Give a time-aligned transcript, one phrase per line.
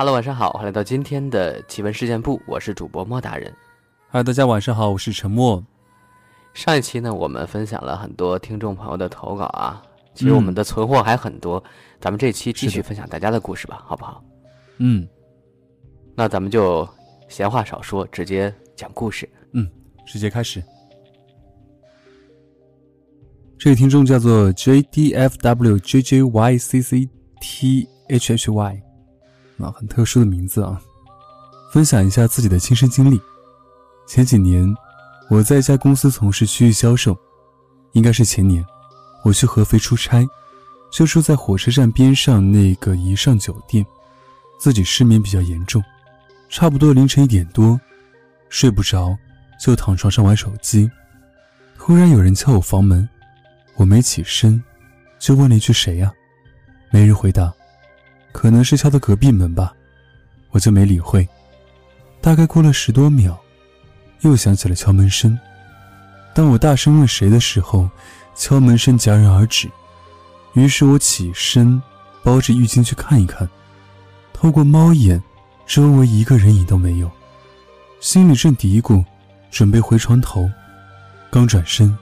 [0.00, 3.54] Hello，晚上好，欢迎来到今天的奇闻事件部，我是主播莫大人。
[4.08, 5.62] 嗨，大家晚上好，我是陈默。
[6.54, 9.82] 上一期呢，我们分享了很多听众朋友的投稿啊，
[10.14, 11.62] 其实我们的存货还很多，
[12.00, 14.24] 咱们这期继续分享大家的故事吧，好不好？
[14.78, 15.06] 嗯，
[16.14, 16.88] 那咱们就
[17.28, 19.28] 闲话少说，直接讲故事。
[19.52, 19.70] 嗯，
[20.06, 20.62] 直接开始。
[23.58, 28.82] 这位听众叫做 J D F W J J Y C C T H H Y。
[29.62, 30.80] 啊，很特殊的名字啊！
[31.72, 33.20] 分享一下自己的亲身经历。
[34.06, 34.66] 前几年，
[35.28, 37.16] 我在一家公司从事区域销售，
[37.92, 38.64] 应该是前年，
[39.24, 40.26] 我去合肥出差，
[40.90, 43.84] 就住在火车站边上那个宜上酒店。
[44.58, 45.82] 自己失眠比较严重，
[46.50, 47.80] 差不多凌晨一点多，
[48.50, 49.16] 睡不着，
[49.58, 50.90] 就躺床上玩手机。
[51.78, 53.08] 突然有人敲我房门，
[53.76, 54.62] 我没起身，
[55.18, 56.12] 就问了一句：“谁呀？”
[56.92, 57.50] 没人回答。
[58.32, 59.72] 可能是敲的隔壁门吧，
[60.50, 61.28] 我就没理会。
[62.20, 63.38] 大概过了十多秒，
[64.20, 65.38] 又响起了敲门声。
[66.34, 67.88] 当我大声问谁的时候，
[68.34, 69.68] 敲门声戛然而止。
[70.54, 71.80] 于是我起身，
[72.22, 73.48] 包着浴巾去看一看。
[74.32, 75.22] 透过猫眼，
[75.66, 77.10] 周围一个人影都没有。
[78.00, 79.04] 心里正嘀咕，
[79.50, 80.50] 准备回床头，
[81.30, 81.96] 刚转身，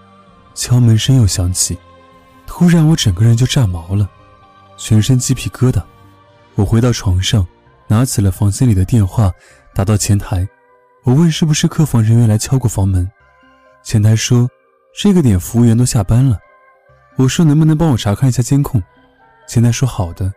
[0.54, 1.76] 敲门声又响起。
[2.46, 4.08] 突然，我整个人就炸毛了，
[4.76, 5.82] 全身鸡皮疙瘩。
[6.58, 7.46] 我回到床上，
[7.86, 9.32] 拿起了房间里的电话，
[9.76, 10.46] 打到前台。
[11.04, 13.08] 我问是不是客房人员来敲过房门，
[13.84, 14.50] 前台说
[14.92, 16.36] 这个点服务员都下班了。
[17.16, 18.82] 我说能不能帮我查看一下监控，
[19.48, 20.32] 前台说好的，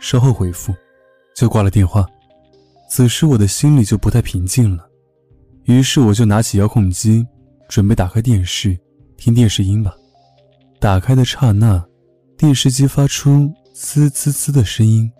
[0.00, 0.74] 稍后回复，
[1.34, 2.06] 就挂了电话。
[2.88, 4.88] 此时我的心里就不太平静了，
[5.64, 7.22] 于是我就拿起遥控机，
[7.68, 8.74] 准备打开电视
[9.18, 9.94] 听电视音吧。
[10.80, 11.84] 打开的刹那，
[12.38, 15.12] 电视机发出滋滋滋的声音。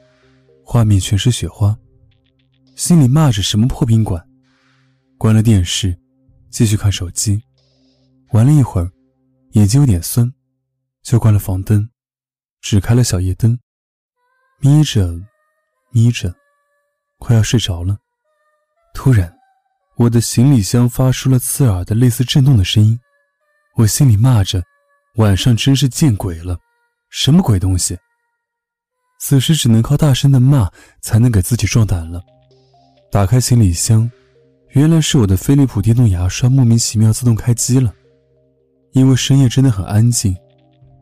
[0.68, 1.78] 画面全是雪花，
[2.74, 4.20] 心里骂着什么破宾馆。
[5.16, 5.96] 关了电视，
[6.50, 7.40] 继续看手机。
[8.32, 8.90] 玩了一会儿，
[9.52, 10.30] 眼睛有点酸，
[11.04, 11.88] 就关了房灯，
[12.60, 13.56] 只开了小夜灯，
[14.58, 15.16] 眯着，
[15.92, 16.34] 眯着，
[17.20, 17.96] 快要睡着了。
[18.92, 19.32] 突然，
[19.94, 22.98] 我的行李箱发出了刺耳的、类似震动的声音。
[23.76, 24.64] 我心里骂着
[25.14, 26.58] ：“晚上真是见鬼了，
[27.08, 27.96] 什么鬼东西！”
[29.28, 30.70] 此时只能靠大声的骂
[31.00, 32.22] 才能给自己壮胆了。
[33.10, 34.08] 打开行李箱，
[34.68, 37.92] 原来是我的飞利浦电动牙刷莫名其妙自动开机了。
[38.92, 40.32] 因为深夜真的很安静，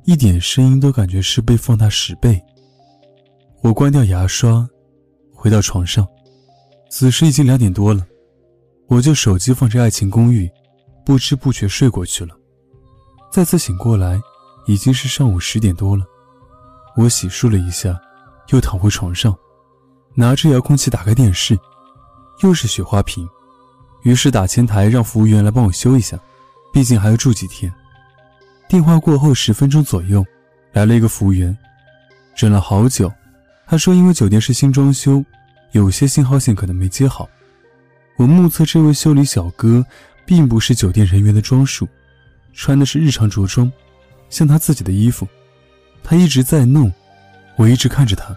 [0.07, 2.43] 一点声音都感觉是被放大十倍。
[3.61, 4.67] 我关掉牙刷，
[5.31, 6.09] 回到床上。
[6.89, 8.06] 此时已经两点多了，
[8.89, 10.47] 我就手机放着《爱情公寓》，
[11.05, 12.35] 不知不觉睡过去了。
[13.31, 14.19] 再次醒过来，
[14.67, 16.06] 已经是上午十点多了。
[16.97, 18.01] 我洗漱了一下，
[18.49, 19.37] 又躺回床上，
[20.15, 21.59] 拿着遥控器打开电视，
[22.43, 23.28] 又是雪花屏。
[24.03, 26.19] 于是打前台让服务员来帮我修一下，
[26.72, 27.72] 毕竟还要住几天。
[28.69, 30.25] 电话过后十分钟左右，
[30.72, 31.56] 来了一个服务员，
[32.37, 33.10] 忍了好久。
[33.66, 35.25] 他说因为酒店是新装修，
[35.72, 37.28] 有些信号线可能没接好。
[38.16, 39.84] 我目测这位修理小哥
[40.26, 41.88] 并不是酒店人员的装束，
[42.53, 43.72] 穿的是日常着装，
[44.28, 45.26] 像他自己的衣服。
[46.03, 46.93] 他一直在弄，
[47.57, 48.37] 我一直看着他，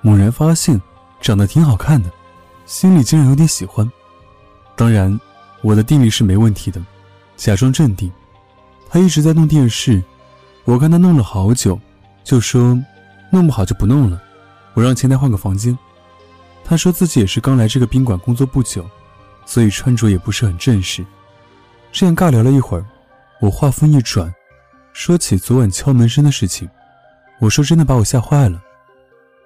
[0.00, 0.80] 猛然发现
[1.20, 2.10] 长得挺好看的，
[2.66, 3.90] 心里竟然有点喜欢。
[4.76, 5.18] 当然，
[5.60, 6.82] 我的定力是没问题的，
[7.36, 8.10] 假装镇定。
[8.88, 10.02] 他一直在弄电视，
[10.64, 11.78] 我看他弄了好久，
[12.24, 12.76] 就说
[13.30, 14.20] 弄不好就不弄了，
[14.74, 15.76] 我让前台换个房间。
[16.64, 18.88] 他说自己也是刚来这个宾馆工作不久，
[19.44, 21.04] 所以穿着也不是很正式。
[21.92, 22.84] 这样尬聊了一会儿，
[23.40, 24.32] 我话锋一转，
[24.92, 26.68] 说起昨晚敲门声的事情。
[27.40, 28.62] 我说：“真的把我吓坏了。”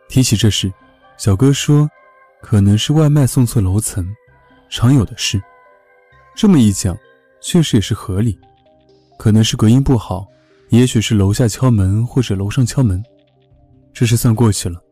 [0.08, 0.70] 提起这事，
[1.16, 1.88] 小哥说
[2.42, 4.06] ：“可能是外卖送错楼层，
[4.68, 5.40] 常有的事。”
[6.36, 6.96] 这么一讲，
[7.40, 8.38] 确实也是合理。
[9.16, 10.26] 可能是隔音不好，
[10.70, 13.00] 也许是楼下敲门或者楼上敲门。
[13.92, 14.82] 这事算过去了。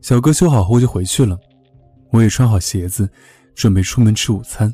[0.00, 1.38] 小哥修好后就回去了，
[2.10, 3.06] 我也穿好鞋子，
[3.54, 4.72] 准备出门吃午餐。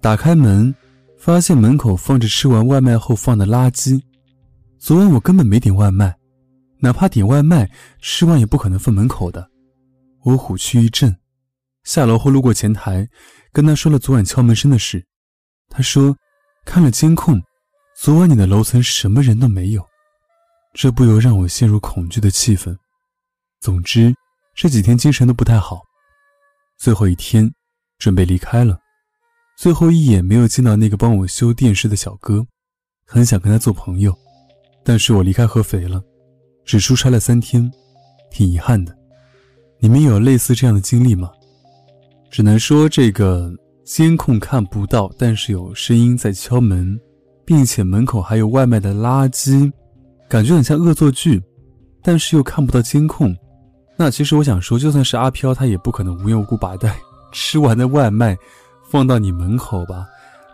[0.00, 0.74] 打开门，
[1.16, 4.02] 发现门口放着吃完外卖后放的垃圾。
[4.80, 6.17] 昨晚我根本没点外卖。
[6.80, 7.70] 哪怕点外卖，
[8.00, 9.50] 吃完也不可能放门口的。
[10.24, 11.16] 我虎躯一震，
[11.84, 13.08] 下楼后路过前台，
[13.52, 15.04] 跟他说了昨晚敲门声的事。
[15.68, 16.16] 他说，
[16.64, 17.40] 看了监控，
[17.96, 19.86] 昨晚你的楼层什么人都没有。
[20.74, 22.76] 这不由让我陷入恐惧的气氛。
[23.60, 24.14] 总之，
[24.54, 25.82] 这几天精神都不太好。
[26.78, 27.50] 最后一天，
[27.98, 28.78] 准备离开了，
[29.56, 32.46] 最后一眼没有见到那个帮我修电视的小哥，
[33.04, 34.16] 很想跟他做朋友，
[34.84, 36.00] 但是我离开合肥了。
[36.68, 37.72] 只出差了三天，
[38.30, 38.94] 挺遗憾的。
[39.78, 41.30] 你们有类似这样的经历吗？
[42.30, 43.50] 只能说这个
[43.86, 47.00] 监控看不到，但是有声音在敲门，
[47.46, 49.72] 并且门口还有外卖的垃圾，
[50.28, 51.42] 感觉很像恶作剧，
[52.02, 53.34] 但是又看不到监控。
[53.96, 56.94] 那其实我想说，就算是阿飘，他也不可能无缘无故把带
[57.32, 58.36] 吃完的外卖
[58.90, 60.06] 放到你门口吧，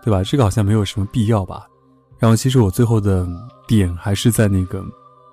[0.05, 0.22] 对吧？
[0.22, 1.66] 这个好像没有什么必要吧。
[2.20, 3.26] 然后，其实我最后的
[3.66, 4.81] 点还是在那个，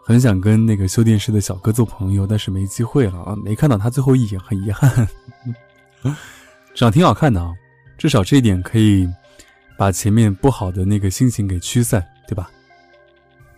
[0.03, 5.07] 很想跟那个修电视的小哥做朋友，但是没机会了啊，没看到他最后一眼，很遗憾。
[6.74, 7.53] 长挺好看的啊，
[7.98, 9.07] 至少这一点可以
[9.77, 12.50] 把前面不好的那个心情给驱散，对吧？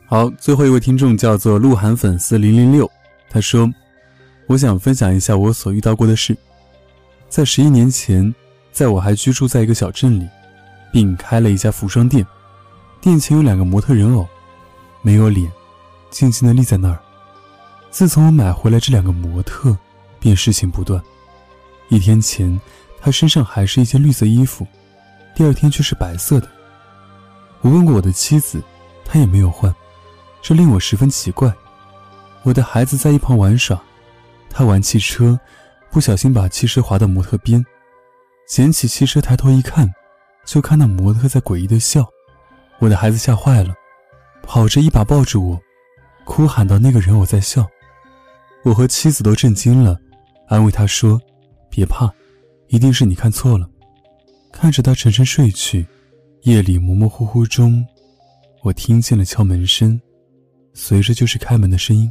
[0.06, 2.90] 好，最后一位听众叫做鹿晗粉丝零零六，
[3.30, 3.72] 他说。
[4.46, 6.36] 我想分享一下我所遇到过的事。
[7.30, 8.36] 在十一年前，
[8.74, 10.28] 在我还居住在一个小镇里，
[10.92, 12.28] 并开了一家服装店，
[13.00, 14.28] 店前有两个模特人偶，
[15.02, 15.50] 没有脸，
[16.14, 17.00] 静静地立在那儿。
[17.90, 19.76] 自从我买回来这两个模特，
[20.20, 21.02] 便事情不断。
[21.90, 22.62] 一天前，
[23.02, 24.66] 他身上还是一件绿色衣服，
[25.36, 26.48] 第二天却是白色的。
[27.62, 28.62] 我问过我的妻子，
[29.04, 29.74] 她也没有换，
[30.42, 31.52] 这令我十分奇怪。
[32.44, 33.82] 我的孩子在一旁玩耍。
[34.56, 35.40] 他玩汽车，
[35.90, 37.66] 不小心把汽车滑到模特边，
[38.48, 39.92] 捡起汽车抬头一看，
[40.46, 42.08] 就看到模特在诡异的笑。
[42.78, 43.74] 我的孩子吓坏了，
[44.44, 45.60] 跑着一把抱住我，
[46.26, 47.68] 哭喊到：“那个人我在笑。”
[48.64, 50.00] 我和妻子都震惊了，
[50.48, 51.20] 安慰他说
[51.70, 52.10] ：“别怕，
[52.68, 53.70] 一定是你看错了。”
[54.54, 55.86] 看着他沉沉睡去，
[56.44, 57.86] 夜里模模糊糊中，
[58.62, 60.00] 我听见了敲门声，
[60.74, 62.10] 随着就是开门的声音。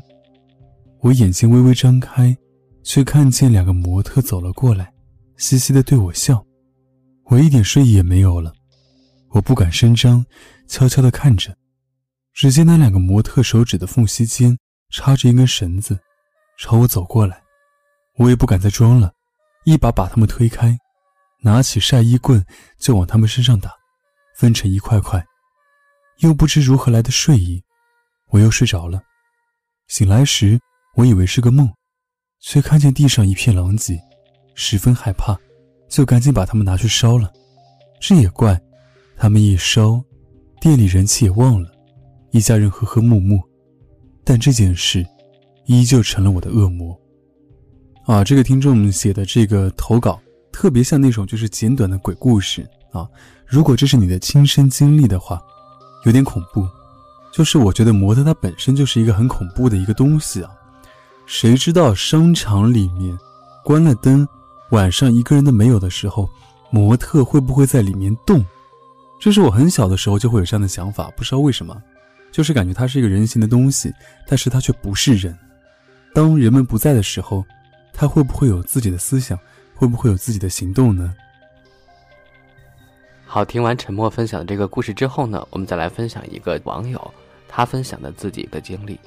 [1.00, 2.36] 我眼睛微微张开，
[2.82, 4.92] 却看见两个模特走了过来，
[5.36, 6.44] 嘻嘻的对我笑。
[7.26, 8.52] 我一点睡意也没有了，
[9.30, 10.26] 我不敢声张，
[10.66, 11.56] 悄悄的看着。
[12.34, 14.58] 只见那两个模特手指的缝隙间
[14.90, 15.98] 插着一根绳子，
[16.58, 17.42] 朝我走过来。
[18.16, 19.12] 我也不敢再装了，
[19.64, 20.78] 一把把他们推开，
[21.40, 22.44] 拿起晒衣棍
[22.78, 23.72] 就往他们身上打，
[24.36, 25.24] 分成一块块。
[26.18, 27.62] 又不知如何来的睡意，
[28.30, 29.00] 我又睡着了。
[29.88, 30.60] 醒来时。
[30.94, 31.72] 我以为是个梦，
[32.38, 33.98] 却看见地上一片狼藉，
[34.54, 35.34] 十分害怕，
[35.88, 37.32] 就赶紧把他们拿去烧了。
[37.98, 38.60] 这也怪，
[39.16, 40.04] 他们一烧，
[40.60, 41.71] 店里人气也旺了，
[42.32, 43.40] 一家人和和睦睦。
[44.24, 45.06] 但这件事，
[45.66, 46.98] 依旧成了我的恶魔。
[48.04, 50.20] 啊，这个听众写的这个投稿，
[50.52, 53.06] 特别像那种就是简短的鬼故事啊。
[53.46, 55.40] 如果这是你的亲身经历的话，
[56.04, 56.66] 有点恐怖。
[57.32, 60.50] 就是我觉得模特它本身就是一个很恐怖的一个东西啊。
[61.26, 63.16] 谁知道商场里面
[63.64, 64.26] 关了灯，
[64.70, 66.28] 晚上一个人都没有的时候，
[66.70, 68.44] 模特会不会在里面动？
[69.20, 71.74] 这是我很小的时候就会有这样的想法，不知道为什么，
[72.32, 73.94] 就是感觉它是一个人形的东西，
[74.26, 75.38] 但是它却不是人。
[76.12, 77.44] 当人们不在的时候，
[77.92, 79.38] 它会不会有自己的思想？
[79.74, 81.12] 会不会有自己的行动呢？
[83.26, 87.14] 好，听完沉默分享的这个故事之后呢，我们再来分享一个网友
[87.48, 88.98] 他分享的自己的经历。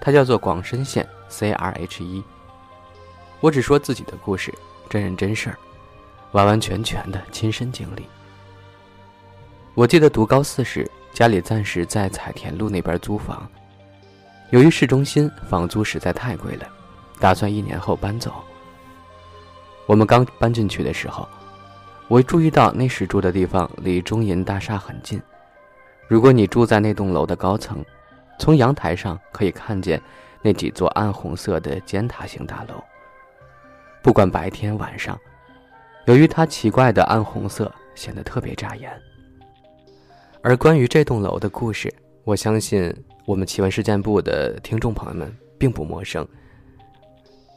[0.00, 2.22] 他叫做广深县 C R H 一。
[3.40, 4.52] 我只说自己的故事，
[4.90, 5.58] 真人真事儿，
[6.32, 8.04] 完完全全的亲身经历。
[9.74, 13.48] 我记得读高四时，家里暂时在彩田路那边租房，
[14.50, 16.66] 由于市中心房租实在太贵了，
[17.20, 18.34] 打算一年后搬走。
[19.86, 21.28] 我们刚搬进去的时候，
[22.08, 25.22] 我注意到那时住的地方离中银大厦很近，
[26.08, 27.82] 如果你住在那栋楼的高层。
[28.36, 30.02] 从阳台上可以看见
[30.42, 32.82] 那几座暗红色的尖塔型大楼。
[34.02, 35.16] 不管白天晚上，
[36.06, 38.90] 由于它奇怪的暗红色，显得特别扎眼。
[40.46, 41.90] 而关于这栋楼的故事，
[42.22, 46.28] 我相信我们奇闻事件部的听众朋友们并不陌生。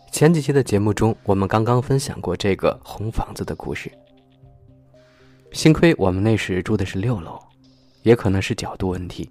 [0.09, 3.91] 前几期的节目中，我们刚刚分享过这个红房子的故事。
[5.51, 7.37] 幸亏我们那时住的是六楼，
[8.03, 9.29] 也可能是角度问题。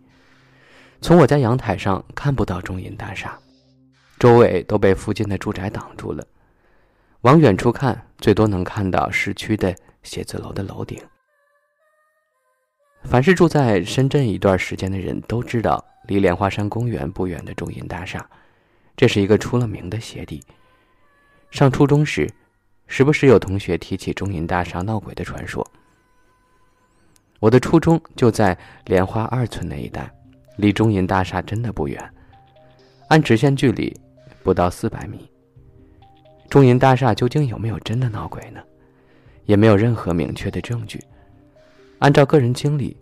[1.01, 3.39] 从我家阳台上看不到中银大厦，
[4.19, 6.23] 周围都被附近的住宅挡住了。
[7.23, 11.01] 往远处看，最多能看到市区的写字楼的楼顶。
[13.09, 18.29] 凡是住在深圳一段时间的人都知道，离莲花山公园不远的中银大厦，
[18.97, 20.43] 这是一个出了名的邪地。
[21.51, 22.29] 上初中时，
[22.89, 25.65] 时不时有同学提起中银大厦闹鬼的传说。
[27.39, 30.11] 我的初中就在莲花二村那一带。
[30.57, 32.03] 离中银大厦真的不远，
[33.09, 33.95] 按直线距离，
[34.43, 35.31] 不到四百米。
[36.49, 38.61] 中银大厦究竟有没有真的闹鬼呢？
[39.45, 40.99] 也没有任何明确的证据。
[41.99, 42.97] 按照个人经历，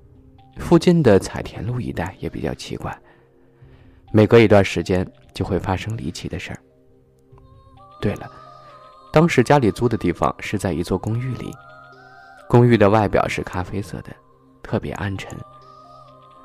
[0.58, 2.96] 附近的彩田路一带也比较奇怪，
[4.12, 6.58] 每隔一段时间就会发生离奇的事儿。
[8.00, 8.30] 对了，
[9.12, 11.50] 当时家里租的地方是在一座公寓里，
[12.48, 14.14] 公寓的外表是咖啡色的，
[14.62, 15.36] 特别暗沉，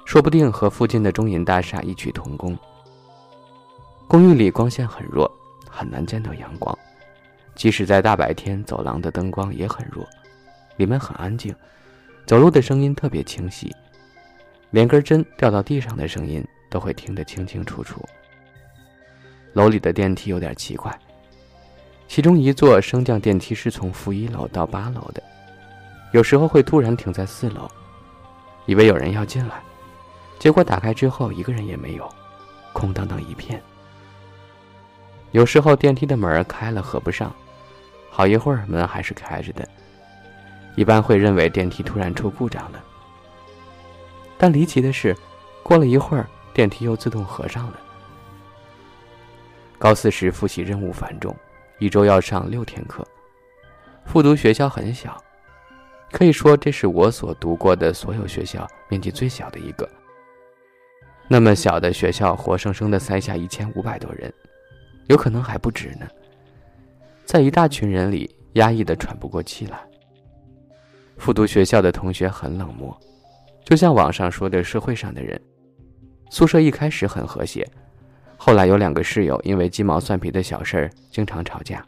[0.05, 2.57] 说不定和附近的中银大厦异曲同工。
[4.07, 5.31] 公寓里光线很弱，
[5.69, 6.75] 很难见到阳光，
[7.53, 10.03] 即使在大白天，走廊的灯光也很弱。
[10.77, 11.53] 里面很安静，
[12.29, 13.75] 走路的声音特别清晰，
[14.69, 18.07] 连根针掉到地上的声音都会听得清清楚楚。
[19.53, 20.95] 楼里的电梯有点奇怪。
[22.07, 25.23] 其中一座升降电梯是从负一楼到八楼的，
[26.11, 27.67] 有时候会突然停在四楼，
[28.67, 29.63] 以为有人要进来，
[30.37, 32.07] 结果打开之后一个人也没有，
[32.73, 33.59] 空荡荡一片。
[35.31, 37.35] 有时候电梯的门开了合不上，
[38.11, 39.67] 好一会儿门还是开着的，
[40.75, 42.83] 一般会认为电梯突然出故障了。
[44.37, 45.15] 但离奇的是，
[45.63, 47.79] 过了一会儿电梯又自动合上了。
[49.77, 51.35] 高四时复习任务繁重。
[51.81, 53.07] 一周要上六天课，
[54.05, 55.15] 复读学校很小，
[56.11, 59.89] 可以说这是我所读过的所有学校面积最小的一个。
[61.29, 64.29] 那么小的学校，活生生的塞下一千五百多人，
[65.07, 66.05] 有可能还不止呢。
[67.23, 69.79] 在一大群人里，压抑的喘不过气来。
[71.19, 72.97] 复读学校的同学很冷漠，
[73.65, 75.39] 就像网上说的社会上的人。
[76.31, 77.69] 宿舍一开始很和谐。
[78.37, 81.85] 后来有两个室友因为鸡毛蒜皮的小事儿经常吵架。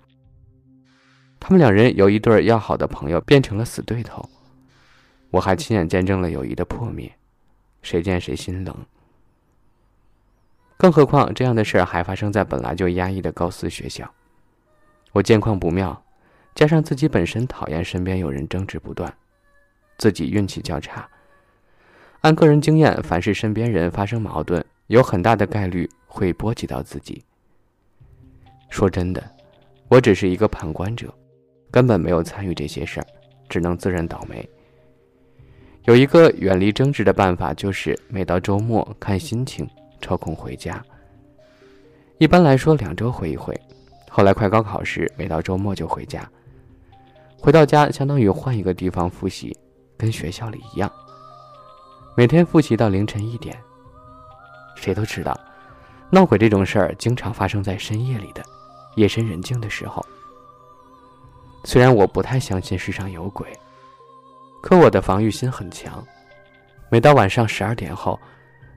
[1.39, 4.29] 他们两人由一对要好的朋友变成了死对头，
[5.29, 7.09] 我还亲眼见证了友谊的破灭，
[7.81, 8.75] 谁见谁心冷。
[10.75, 14.11] 更何况这样的事儿还发生在本来就压抑的高四学校，
[15.13, 16.03] 我见况不妙，
[16.53, 19.11] 加上自己本身讨厌身边有人争执不断，
[20.01, 21.07] 自己运气较差。
[22.21, 25.87] 按个人经验，凡是身边人发生矛盾，有很大的概率。
[26.13, 27.23] 会波及到自己。
[28.69, 29.23] 说真的，
[29.87, 31.07] 我只是一个旁观者，
[31.71, 33.07] 根本没有参与这些事儿，
[33.47, 34.47] 只能自认倒霉。
[35.85, 39.65] 有一个远离争执的办法，就是每到周末看心情，
[40.01, 40.83] 抽空回家。
[42.17, 43.57] 一般来说，两周回一回。
[44.09, 46.29] 后来快高考时，每到周末就回家。
[47.39, 49.57] 回到家，相当于换一个地方复习，
[50.01, 50.91] 跟学校里一样。
[52.15, 53.55] 每天复习到凌晨一点。
[54.75, 55.39] 谁都知道。
[56.09, 58.43] 闹鬼这种事儿经常发生在深夜里的，
[58.95, 60.03] 夜深人静的时候。
[61.63, 63.47] 虽然我不太相信世上有鬼，
[64.59, 66.03] 可我的防御心很强。
[66.89, 68.19] 每到晚上十二点后，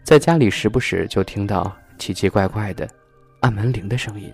[0.05, 2.87] 在家里时不时就听到奇奇怪怪的
[3.41, 4.31] 按门铃的声音。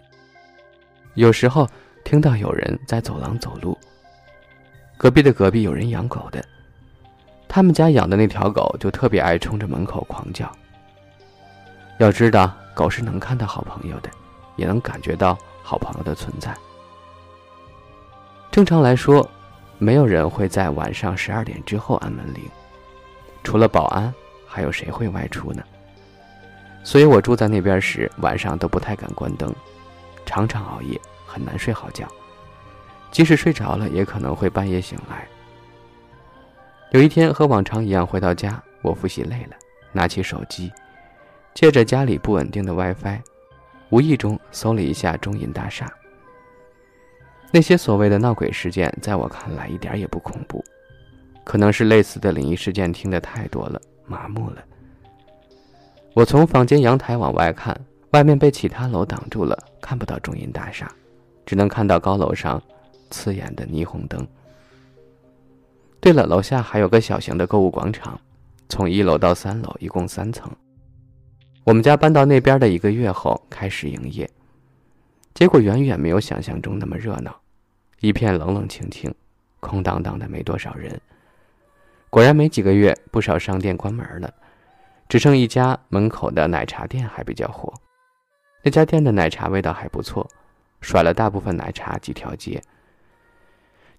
[1.15, 1.69] 有时候
[2.05, 3.79] 听到有人在走廊走路。
[4.99, 6.45] 隔壁的隔壁有人养狗的，
[7.53, 10.49] 他们家养的那条狗就特别爱冲着门口狂叫。
[11.99, 12.51] 要知道。
[12.73, 14.09] 狗是能看到好朋友的，
[14.57, 16.57] 也能感觉到好朋友的存在。
[18.51, 19.29] 正常来说，
[19.77, 22.43] 没有人会在晚上十二点之后按门铃，
[23.43, 24.15] 除了保安，
[24.47, 25.63] 还有谁会外出呢？
[26.83, 29.53] 所以我住在那边时，晚上都不太敢关灯，
[30.25, 32.07] 常常熬夜，很难睡好觉。
[33.11, 35.29] 即使睡着了，也可能会半夜醒来。
[36.93, 39.57] 有一天和往常一样回到家，我复习累了，
[39.93, 40.73] 拿起手机。
[41.55, 43.21] 借着家里不稳定的 WiFi，
[43.91, 45.93] 无意中搜了一下中银大厦。
[47.53, 50.65] 那些所谓的闹鬼事件，在我看来一点也不恐怖，
[51.45, 54.57] 可能是类似的灵异事件听得太多了，麻木了。
[56.15, 57.79] 我从房间阳台往外看，
[58.11, 60.91] 外面被其他楼挡住了，看不到中银大厦，
[61.47, 62.61] 只能看到高楼上
[63.11, 64.27] 刺眼的霓虹灯。
[66.01, 68.19] 对了，楼下还有个小型的购物广场，
[68.71, 70.51] 从一楼到三楼，一共三层。
[71.63, 74.29] 我们家搬到那边的一个月后开始营业，
[75.35, 77.39] 结果远远没有想象中那么热闹，
[78.01, 79.15] 一片冷冷清清，
[79.61, 80.99] 空荡荡的，没多少人。
[82.09, 84.33] 果然没几个月，不少商店关门了，
[85.07, 87.71] 只剩一家门口的奶茶店还比较火。
[88.63, 90.27] 那家店的奶茶味道还不错，
[90.81, 92.61] 甩了大部分奶茶几条街。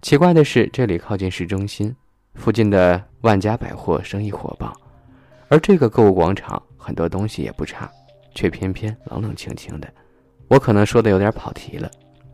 [0.01, 1.95] 奇怪的是，这里靠近市中心，
[2.33, 4.73] 附近的万家百货生意火爆，
[5.47, 6.61] 而这个购物广场。
[6.83, 7.87] 很多东西也不差，
[8.33, 9.87] 却偏偏冷冷清清的。
[10.47, 11.87] 我可能说的有点跑题了。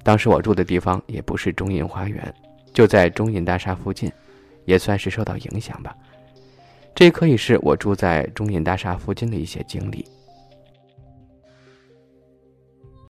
[0.04, 2.34] 当时我住的地方也不是中银花园，
[2.74, 4.10] 就在中银大厦附近，
[4.64, 5.94] 也算是受到影响吧。
[6.96, 10.08] 这可以是我住在中银大厦附近的一些经历。